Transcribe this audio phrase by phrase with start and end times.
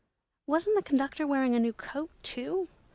[0.47, 2.67] Wasn't the conductor wearing a new coat, too?